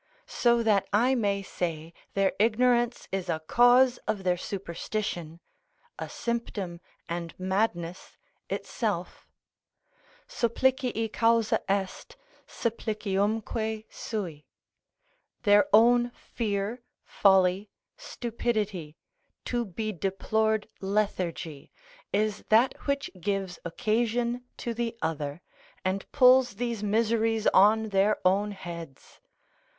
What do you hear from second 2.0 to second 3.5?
their ignorance is a